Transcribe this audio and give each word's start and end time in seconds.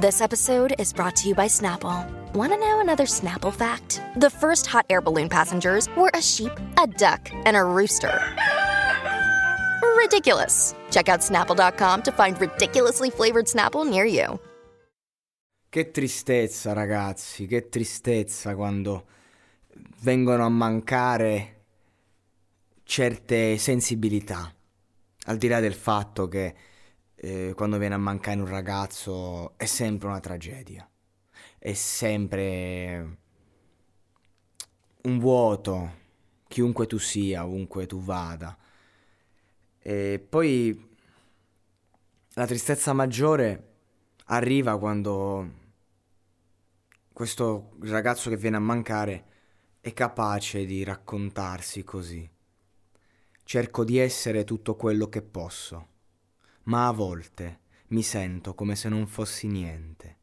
This 0.00 0.20
episode 0.20 0.76
is 0.78 0.92
brought 0.92 1.16
to 1.16 1.28
you 1.28 1.34
by 1.34 1.48
Snapple. 1.48 2.06
Want 2.32 2.52
to 2.52 2.56
know 2.56 2.78
another 2.78 3.02
Snapple 3.02 3.52
fact? 3.52 4.00
The 4.14 4.30
first 4.30 4.64
hot 4.64 4.86
air 4.88 5.00
balloon 5.00 5.28
passengers 5.28 5.88
were 5.96 6.08
a 6.14 6.22
sheep, 6.22 6.52
a 6.80 6.86
duck, 6.86 7.28
and 7.44 7.56
a 7.56 7.64
rooster. 7.64 8.16
Ridiculous. 9.96 10.76
Check 10.92 11.08
out 11.08 11.18
snapple.com 11.18 12.02
to 12.02 12.12
find 12.12 12.40
ridiculously 12.40 13.10
flavored 13.10 13.46
Snapple 13.46 13.84
near 13.84 14.04
you. 14.04 14.38
Che 15.68 15.90
tristezza, 15.90 16.72
ragazzi, 16.74 17.46
che 17.46 17.68
tristezza 17.68 18.54
quando 18.54 19.04
vengono 20.02 20.44
a 20.44 20.48
mancare 20.48 21.64
certe 22.84 23.58
sensibilità. 23.58 24.54
Al 25.24 25.38
di 25.38 25.48
là 25.48 25.58
del 25.58 25.74
fatto 25.74 26.28
che 26.28 26.54
eh, 27.20 27.52
quando 27.56 27.78
viene 27.78 27.94
a 27.94 27.98
mancare 27.98 28.38
un 28.38 28.46
ragazzo 28.46 29.56
è 29.58 29.66
sempre 29.66 30.08
una 30.08 30.20
tragedia. 30.20 30.88
È 31.58 31.72
sempre 31.72 33.16
un 35.02 35.18
vuoto, 35.18 35.92
chiunque 36.46 36.86
tu 36.86 36.98
sia, 36.98 37.44
ovunque 37.44 37.86
tu 37.86 38.00
vada. 38.00 38.56
E 39.80 40.24
poi 40.28 40.96
la 42.34 42.46
tristezza 42.46 42.92
maggiore 42.92 43.66
arriva 44.26 44.78
quando 44.78 45.56
questo 47.12 47.72
ragazzo 47.80 48.30
che 48.30 48.36
viene 48.36 48.56
a 48.56 48.60
mancare 48.60 49.24
è 49.80 49.92
capace 49.92 50.64
di 50.64 50.84
raccontarsi 50.84 51.82
così. 51.82 52.28
Cerco 53.42 53.84
di 53.84 53.98
essere 53.98 54.44
tutto 54.44 54.76
quello 54.76 55.08
che 55.08 55.22
posso 55.22 55.96
ma 56.68 56.86
a 56.86 56.92
volte 56.92 57.60
mi 57.88 58.02
sento 58.02 58.54
come 58.54 58.76
se 58.76 58.88
non 58.88 59.06
fossi 59.06 59.46
niente. 59.46 60.16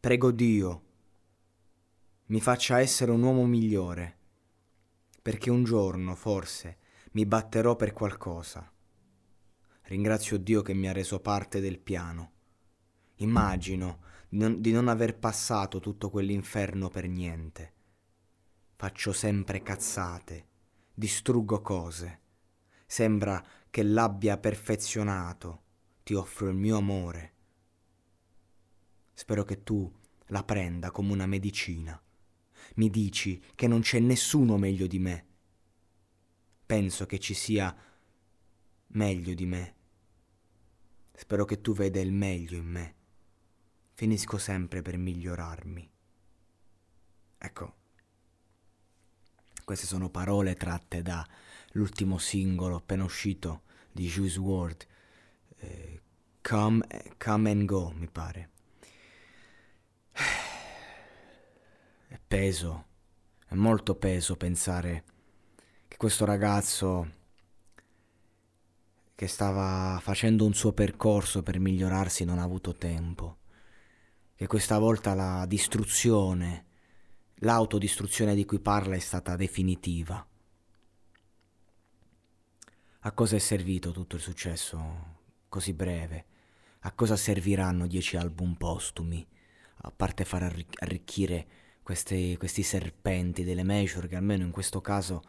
Prego 0.00 0.30
Dio, 0.30 0.82
mi 2.26 2.40
faccia 2.40 2.80
essere 2.80 3.10
un 3.10 3.22
uomo 3.22 3.44
migliore, 3.44 4.18
perché 5.20 5.50
un 5.50 5.62
giorno, 5.62 6.14
forse, 6.14 6.78
mi 7.12 7.26
batterò 7.26 7.76
per 7.76 7.92
qualcosa. 7.92 8.72
Ringrazio 9.82 10.38
Dio 10.38 10.62
che 10.62 10.72
mi 10.72 10.88
ha 10.88 10.92
reso 10.92 11.20
parte 11.20 11.60
del 11.60 11.78
piano. 11.78 12.32
Immagino 13.16 14.04
di 14.28 14.72
non 14.72 14.88
aver 14.88 15.18
passato 15.18 15.80
tutto 15.80 16.08
quell'inferno 16.08 16.88
per 16.88 17.08
niente. 17.08 17.72
Faccio 18.76 19.12
sempre 19.12 19.62
cazzate, 19.62 20.46
distruggo 20.94 21.60
cose. 21.60 22.20
Sembra 22.86 23.44
che 23.70 23.82
l'abbia 23.82 24.36
perfezionato, 24.36 25.62
ti 26.02 26.14
offro 26.14 26.48
il 26.48 26.56
mio 26.56 26.76
amore. 26.76 27.34
Spero 29.14 29.44
che 29.44 29.62
tu 29.62 29.90
la 30.26 30.42
prenda 30.42 30.90
come 30.90 31.12
una 31.12 31.26
medicina. 31.26 32.00
Mi 32.76 32.90
dici 32.90 33.42
che 33.54 33.66
non 33.66 33.80
c'è 33.80 34.00
nessuno 34.00 34.56
meglio 34.56 34.86
di 34.86 34.98
me. 34.98 35.26
Penso 36.66 37.06
che 37.06 37.18
ci 37.18 37.34
sia 37.34 37.74
meglio 38.88 39.34
di 39.34 39.46
me. 39.46 39.74
Spero 41.14 41.44
che 41.44 41.60
tu 41.60 41.72
veda 41.72 42.00
il 42.00 42.12
meglio 42.12 42.56
in 42.56 42.66
me. 42.66 42.94
Finisco 43.94 44.38
sempre 44.38 44.82
per 44.82 44.96
migliorarmi. 44.96 45.90
Ecco, 47.38 47.74
queste 49.64 49.86
sono 49.86 50.10
parole 50.10 50.54
tratte 50.54 51.02
da 51.02 51.26
l'ultimo 51.72 52.18
singolo 52.18 52.76
appena 52.76 53.04
uscito 53.04 53.62
di 53.92 54.06
Juice 54.06 54.38
WRLD, 54.38 54.86
eh, 55.58 56.00
Come, 56.42 56.86
Come 57.18 57.50
and 57.50 57.64
Go, 57.64 57.92
mi 57.94 58.08
pare. 58.08 58.50
È 62.08 62.18
peso, 62.26 62.86
è 63.46 63.54
molto 63.54 63.94
peso 63.94 64.36
pensare 64.36 65.04
che 65.86 65.96
questo 65.96 66.24
ragazzo 66.24 67.18
che 69.14 69.26
stava 69.26 70.00
facendo 70.00 70.46
un 70.46 70.54
suo 70.54 70.72
percorso 70.72 71.42
per 71.42 71.58
migliorarsi 71.58 72.24
non 72.24 72.38
ha 72.38 72.42
avuto 72.42 72.74
tempo, 72.74 73.36
che 74.34 74.46
questa 74.46 74.78
volta 74.78 75.12
la 75.12 75.44
distruzione, 75.46 76.64
l'autodistruzione 77.40 78.34
di 78.34 78.46
cui 78.46 78.60
parla 78.60 78.94
è 78.94 78.98
stata 78.98 79.36
definitiva. 79.36 80.26
A 83.04 83.12
cosa 83.12 83.36
è 83.36 83.38
servito 83.38 83.92
tutto 83.92 84.16
il 84.16 84.20
successo 84.20 84.78
così 85.48 85.72
breve? 85.72 86.24
A 86.80 86.92
cosa 86.92 87.16
serviranno 87.16 87.86
dieci 87.86 88.18
album 88.18 88.56
postumi? 88.56 89.26
A 89.84 89.90
parte 89.90 90.26
far 90.26 90.42
arricchire 90.42 91.46
questi, 91.82 92.36
questi 92.36 92.62
serpenti 92.62 93.42
delle 93.42 93.62
major 93.62 94.06
che 94.06 94.16
almeno 94.16 94.44
in 94.44 94.50
questo 94.50 94.82
caso 94.82 95.22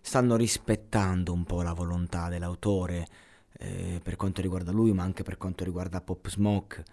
stanno 0.00 0.34
rispettando 0.34 1.32
un 1.32 1.44
po' 1.44 1.62
la 1.62 1.74
volontà 1.74 2.28
dell'autore 2.28 3.06
eh, 3.52 4.00
per 4.02 4.16
quanto 4.16 4.40
riguarda 4.40 4.72
lui, 4.72 4.92
ma 4.92 5.04
anche 5.04 5.22
per 5.22 5.36
quanto 5.36 5.62
riguarda 5.62 6.00
Pop 6.00 6.28
Smoke, 6.28 6.84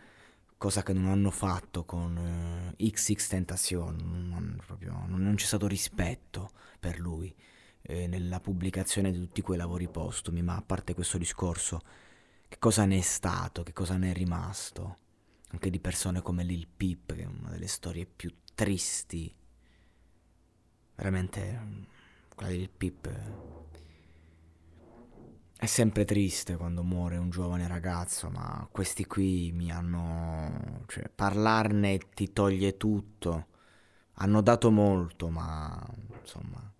cosa 0.57 0.83
che 0.83 0.93
non 0.93 1.07
hanno 1.07 1.31
fatto 1.31 1.85
con 1.85 2.75
eh, 2.77 2.91
XX 2.91 3.27
Tentacion, 3.27 3.95
non, 4.29 4.61
non 5.07 5.35
c'è 5.35 5.45
stato 5.47 5.65
rispetto 5.65 6.51
per 6.79 6.99
lui 6.99 7.35
eh, 7.89 8.05
nella 8.05 8.39
pubblicazione 8.39 9.11
di 9.11 9.17
tutti 9.17 9.41
quei 9.41 9.57
lavori 9.57 9.87
postumi, 9.89 10.43
ma 10.43 10.55
a 10.55 10.61
parte 10.61 10.93
questo 10.93 11.17
discorso, 11.17 11.81
che 12.47 12.59
cosa 12.59 12.85
ne 12.85 12.99
è 12.99 13.01
stato, 13.01 13.63
che 13.63 13.73
cosa 13.73 13.97
ne 13.97 14.11
è 14.11 14.13
rimasto? 14.13 14.97
Anche 15.51 15.71
di 15.71 15.79
persone 15.79 16.21
come 16.21 16.43
Lil 16.43 16.67
Peep, 16.67 17.15
che 17.15 17.23
è 17.23 17.25
una 17.25 17.49
delle 17.49 17.67
storie 17.67 18.05
più 18.05 18.31
tristi. 18.53 19.33
Veramente, 20.95 21.87
quella 22.35 22.51
di 22.51 22.57
Lil 22.59 22.69
Peep 22.69 23.09
è 25.57 25.65
sempre 25.65 26.05
triste 26.05 26.55
quando 26.57 26.83
muore 26.83 27.17
un 27.17 27.31
giovane 27.31 27.67
ragazzo, 27.67 28.29
ma 28.29 28.67
questi 28.71 29.05
qui 29.07 29.51
mi 29.51 29.71
hanno... 29.71 30.83
cioè, 30.87 31.09
parlarne 31.09 31.97
ti 32.13 32.31
toglie 32.31 32.77
tutto. 32.77 33.47
Hanno 34.21 34.41
dato 34.41 34.69
molto, 34.69 35.29
ma 35.29 35.83
insomma 36.19 36.71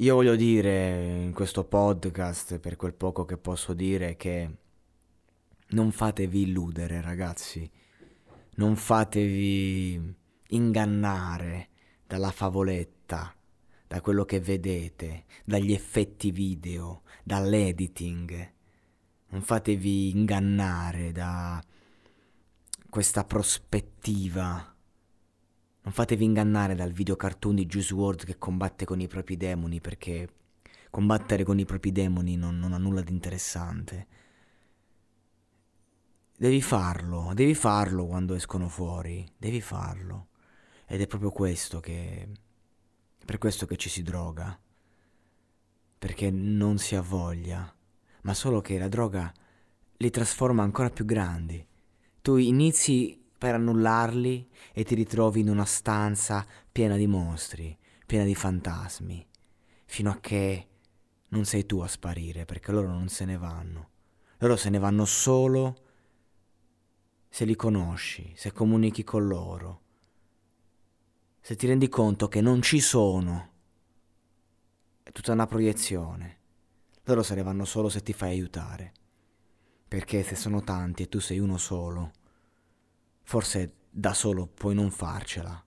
io 0.00 0.14
voglio 0.14 0.36
dire 0.36 1.22
in 1.24 1.32
questo 1.32 1.64
podcast, 1.64 2.60
per 2.60 2.76
quel 2.76 2.94
poco 2.94 3.24
che 3.24 3.36
posso 3.36 3.72
dire, 3.72 4.16
che 4.16 4.48
non 5.70 5.90
fatevi 5.90 6.42
illudere, 6.42 7.00
ragazzi. 7.00 7.68
Non 8.54 8.76
fatevi 8.76 10.14
ingannare 10.50 11.68
dalla 12.06 12.30
favoletta, 12.30 13.34
da 13.88 14.00
quello 14.00 14.24
che 14.24 14.38
vedete, 14.38 15.24
dagli 15.44 15.72
effetti 15.72 16.30
video, 16.30 17.02
dall'editing. 17.24 18.52
Non 19.30 19.42
fatevi 19.42 20.10
ingannare 20.10 21.10
da 21.10 21.60
questa 22.88 23.24
prospettiva 23.24 24.76
non 25.88 25.96
fatevi 25.96 26.22
ingannare 26.22 26.74
dal 26.74 26.92
video 26.92 27.16
cartoon 27.16 27.54
di 27.54 27.64
Juice 27.64 27.94
WRLD 27.94 28.24
che 28.24 28.36
combatte 28.36 28.84
con 28.84 29.00
i 29.00 29.06
propri 29.06 29.38
demoni 29.38 29.80
perché 29.80 30.28
combattere 30.90 31.44
con 31.44 31.58
i 31.58 31.64
propri 31.64 31.92
demoni 31.92 32.36
non, 32.36 32.58
non 32.58 32.74
ha 32.74 32.76
nulla 32.76 33.00
di 33.00 33.10
interessante. 33.10 34.06
devi 36.36 36.60
farlo, 36.60 37.32
devi 37.32 37.54
farlo 37.54 38.04
quando 38.04 38.34
escono 38.34 38.68
fuori, 38.68 39.26
devi 39.38 39.62
farlo. 39.62 40.26
Ed 40.84 41.00
è 41.00 41.06
proprio 41.06 41.30
questo 41.30 41.80
che... 41.80 42.28
per 43.24 43.38
questo 43.38 43.64
che 43.64 43.78
ci 43.78 43.88
si 43.88 44.02
droga. 44.02 44.60
Perché 45.98 46.30
non 46.30 46.76
si 46.76 46.96
ha 46.96 47.00
voglia, 47.00 47.74
ma 48.24 48.34
solo 48.34 48.60
che 48.60 48.78
la 48.78 48.88
droga 48.88 49.32
li 49.96 50.10
trasforma 50.10 50.62
ancora 50.62 50.90
più 50.90 51.06
grandi. 51.06 51.66
Tu 52.20 52.36
inizi 52.36 53.24
per 53.38 53.54
annullarli 53.54 54.50
e 54.72 54.84
ti 54.84 54.96
ritrovi 54.96 55.40
in 55.40 55.48
una 55.48 55.64
stanza 55.64 56.44
piena 56.70 56.96
di 56.96 57.06
mostri, 57.06 57.78
piena 58.04 58.24
di 58.24 58.34
fantasmi, 58.34 59.26
fino 59.84 60.10
a 60.10 60.18
che 60.18 60.68
non 61.28 61.44
sei 61.44 61.64
tu 61.64 61.78
a 61.78 61.86
sparire, 61.86 62.44
perché 62.44 62.72
loro 62.72 62.88
non 62.88 63.08
se 63.08 63.24
ne 63.24 63.38
vanno. 63.38 63.90
Loro 64.38 64.56
se 64.56 64.70
ne 64.70 64.78
vanno 64.78 65.04
solo 65.04 65.84
se 67.28 67.44
li 67.44 67.54
conosci, 67.54 68.32
se 68.36 68.52
comunichi 68.52 69.04
con 69.04 69.26
loro, 69.26 69.82
se 71.40 71.56
ti 71.56 71.66
rendi 71.66 71.88
conto 71.88 72.28
che 72.28 72.40
non 72.40 72.60
ci 72.60 72.80
sono. 72.80 73.50
È 75.02 75.12
tutta 75.12 75.32
una 75.32 75.46
proiezione. 75.46 76.36
Loro 77.04 77.22
se 77.22 77.34
ne 77.34 77.42
vanno 77.42 77.64
solo 77.64 77.88
se 77.88 78.02
ti 78.02 78.12
fai 78.12 78.32
aiutare. 78.32 78.92
Perché 79.88 80.22
se 80.22 80.34
sono 80.34 80.62
tanti 80.62 81.04
e 81.04 81.08
tu 81.08 81.20
sei 81.20 81.38
uno 81.38 81.56
solo, 81.56 82.10
forse 83.28 83.74
da 83.90 84.14
solo 84.14 84.46
puoi 84.46 84.74
non 84.74 84.90
farcela, 84.90 85.62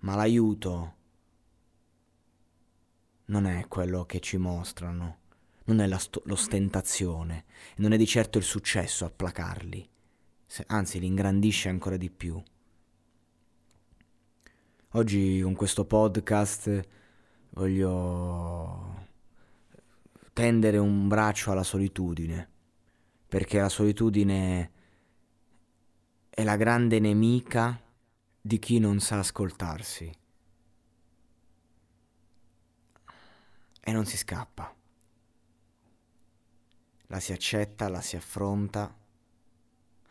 ma 0.00 0.16
l'aiuto 0.16 0.96
non 3.26 3.46
è 3.46 3.68
quello 3.68 4.04
che 4.04 4.18
ci 4.18 4.36
mostrano, 4.36 5.18
non 5.66 5.78
è 5.78 5.96
st- 5.96 6.20
l'ostentazione, 6.24 7.44
non 7.76 7.92
è 7.92 7.96
di 7.96 8.04
certo 8.04 8.38
il 8.38 8.42
successo 8.42 9.04
a 9.04 9.10
placarli, 9.10 9.88
anzi 10.66 10.98
li 10.98 11.06
ingrandisce 11.06 11.68
ancora 11.68 11.96
di 11.96 12.10
più. 12.10 12.42
Oggi 14.94 15.40
con 15.40 15.54
questo 15.54 15.84
podcast 15.84 16.88
voglio 17.50 19.06
tendere 20.32 20.78
un 20.78 21.06
braccio 21.06 21.52
alla 21.52 21.62
solitudine, 21.62 22.50
perché 23.28 23.60
la 23.60 23.68
solitudine 23.68 24.72
è 26.38 26.44
la 26.44 26.54
grande 26.54 27.00
nemica 27.00 27.82
di 28.40 28.60
chi 28.60 28.78
non 28.78 29.00
sa 29.00 29.18
ascoltarsi 29.18 30.08
e 33.80 33.92
non 33.92 34.06
si 34.06 34.16
scappa. 34.16 34.72
La 37.08 37.18
si 37.18 37.32
accetta, 37.32 37.88
la 37.88 38.00
si 38.00 38.14
affronta, 38.14 38.96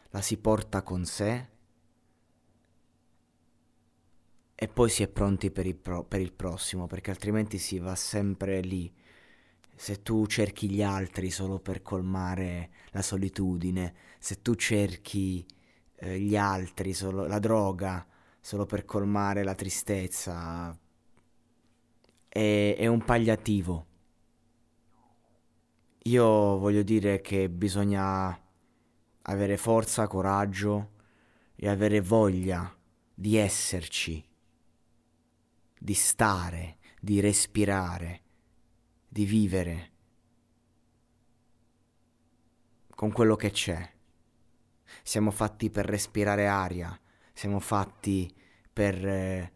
la 0.09 0.21
si 0.21 0.35
porta 0.35 0.81
con 0.81 1.05
sé 1.05 1.47
e 4.53 4.67
poi 4.67 4.89
si 4.89 5.03
è 5.03 5.07
pronti 5.07 5.49
per 5.49 5.65
il, 5.65 5.77
pro- 5.77 6.03
per 6.03 6.19
il 6.19 6.33
prossimo, 6.33 6.87
perché 6.87 7.09
altrimenti 7.09 7.57
si 7.57 7.79
va 7.79 7.95
sempre 7.95 8.59
lì 8.59 8.93
se 9.73 10.01
tu 10.03 10.25
cerchi 10.25 10.69
gli 10.69 10.83
altri 10.83 11.31
solo 11.31 11.59
per 11.59 11.81
colmare 11.81 12.71
la 12.89 13.01
solitudine, 13.01 13.95
se 14.19 14.41
tu 14.41 14.55
cerchi 14.55 15.45
eh, 15.97 16.19
gli 16.19 16.35
altri, 16.37 16.93
solo, 16.93 17.25
la 17.27 17.39
droga, 17.39 18.05
solo 18.39 18.65
per 18.65 18.85
colmare 18.85 19.43
la 19.43 19.55
tristezza, 19.55 20.77
è, 22.27 22.75
è 22.77 22.87
un 22.87 23.03
pagliativo. 23.03 23.85
Io 26.03 26.57
voglio 26.57 26.83
dire 26.83 27.19
che 27.21 27.49
bisogna 27.49 28.39
avere 29.23 29.57
forza, 29.57 30.07
coraggio 30.07 30.91
e 31.55 31.67
avere 31.67 31.99
voglia 31.99 32.73
di 33.13 33.35
esserci, 33.35 34.23
di 35.77 35.93
stare, 35.93 36.77
di 37.01 37.19
respirare 37.19 38.21
di 39.17 39.25
vivere 39.25 39.91
con 42.93 43.11
quello 43.11 43.35
che 43.35 43.49
c'è. 43.49 43.96
Siamo 45.07 45.31
fatti 45.31 45.69
per 45.69 45.85
respirare 45.85 46.47
aria, 46.47 46.99
siamo 47.31 47.61
fatti 47.61 48.29
per 48.73 49.07
eh, 49.07 49.51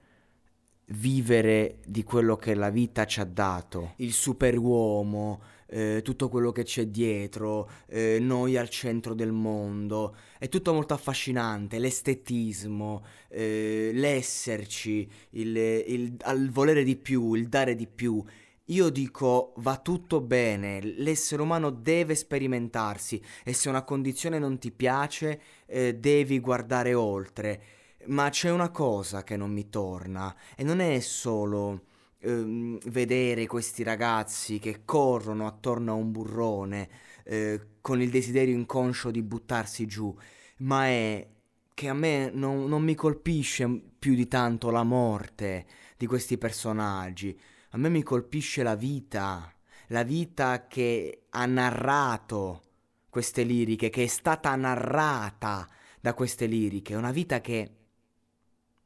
vivere 0.86 1.80
di 1.86 2.06
quello 2.06 2.38
che 2.38 2.56
la 2.56 2.70
vita 2.70 3.06
ci 3.06 3.20
ha 3.20 3.26
dato. 3.26 3.96
Il 3.98 4.14
superuomo, 4.14 5.42
eh, 5.68 6.00
tutto 6.06 6.30
quello 6.30 6.54
che 6.54 6.64
c'è 6.64 6.86
dietro, 6.88 7.70
eh, 7.88 8.18
noi 8.22 8.56
al 8.56 8.70
centro 8.70 9.14
del 9.14 9.34
mondo. 9.34 10.16
È 10.40 10.48
tutto 10.48 10.72
molto 10.72 10.94
affascinante, 10.94 11.80
l'estetismo, 11.80 13.04
eh, 13.28 13.92
l'esserci, 13.94 15.06
il, 15.32 15.58
il, 15.58 16.18
il 16.34 16.50
volere 16.50 16.86
di 16.86 16.96
più, 16.96 17.34
il 17.34 17.50
dare 17.50 17.76
di 17.76 17.88
più. 17.88 18.24
Io 18.72 18.90
dico 18.90 19.52
va 19.58 19.78
tutto 19.78 20.22
bene, 20.22 20.80
l'essere 20.82 21.42
umano 21.42 21.72
deve 21.72 22.16
sperimentarsi 22.16 23.22
e 23.44 23.52
se 23.52 23.68
una 23.68 23.84
condizione 23.84 24.40
non 24.40 24.60
ti 24.60 24.72
piace 24.72 25.42
eh, 25.66 25.96
devi 25.96 26.40
guardare 26.40 26.94
oltre. 26.94 27.62
Ma 28.06 28.30
c'è 28.30 28.50
una 28.50 28.70
cosa 28.70 29.24
che 29.26 29.36
non 29.36 29.52
mi 29.52 29.70
torna 29.70 30.34
e 30.56 30.64
non 30.64 30.80
è 30.80 31.02
solo 31.02 31.84
ehm, 32.20 32.80
vedere 32.86 33.46
questi 33.46 33.84
ragazzi 33.84 34.58
che 34.58 34.86
corrono 34.86 35.48
attorno 35.48 35.92
a 35.92 35.96
un 35.96 36.12
burrone 36.12 36.90
eh, 37.26 37.60
con 37.82 38.02
il 38.02 38.10
desiderio 38.10 38.56
inconscio 38.56 39.12
di 39.12 39.22
buttarsi 39.22 39.86
giù, 39.86 40.16
ma 40.60 40.86
è 40.86 41.28
che 41.74 41.90
a 41.90 41.94
me 41.94 42.32
non, 42.34 42.70
non 42.70 42.84
mi 42.84 42.96
colpisce 42.96 43.68
più 44.00 44.16
di 44.16 44.30
tanto 44.30 44.70
la 44.72 44.84
morte 44.84 45.66
di 45.98 46.06
questi 46.06 46.38
personaggi 46.38 47.38
a 47.74 47.78
me 47.78 47.90
mi 47.90 48.04
colpisce 48.04 48.64
la 48.64 48.76
vita, 48.76 49.54
la 49.88 50.04
vita 50.04 50.68
che 50.68 51.24
ha 51.30 51.46
narrato 51.46 52.64
queste 53.10 53.44
liriche, 53.44 53.90
che 53.90 54.04
è 54.04 54.08
stata 54.08 54.54
narrata 54.56 55.68
da 56.00 56.14
queste 56.14 56.48
liriche, 56.48 56.96
una 56.96 57.12
vita 57.12 57.40
che 57.40 57.76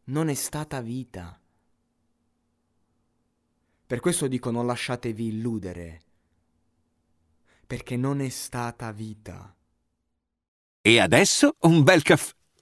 non 0.05 0.29
è 0.29 0.33
stata 0.35 0.81
vita. 0.81 1.39
Per 3.87 3.99
questo 3.99 4.27
dico 4.27 4.51
non 4.51 4.67
lasciatevi 4.67 5.27
illudere, 5.27 6.01
perché 7.65 7.97
non 7.97 8.21
è 8.21 8.29
stata 8.29 8.91
vita. 8.91 9.55
E 10.81 10.99
adesso 10.99 11.55
un 11.61 11.81
bel 11.81 12.03
caffè 12.03 12.33